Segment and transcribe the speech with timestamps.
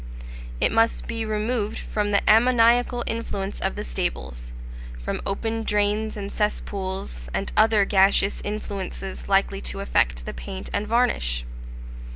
[0.59, 4.51] It must be removed from the ammoniacal influence of the stables,
[4.99, 10.87] from open drains and cesspools, and other gaseous influences likely to affect the paint and
[10.87, 11.45] varnish.